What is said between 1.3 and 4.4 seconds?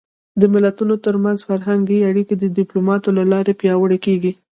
فرهنګي اړیکې د ډيپلومات له لارې پیاوړې کېږي.